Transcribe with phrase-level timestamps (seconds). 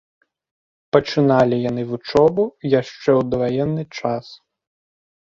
[0.95, 2.43] Пачыналі яны вучобу
[2.79, 4.25] яшчэ ў даваенны час.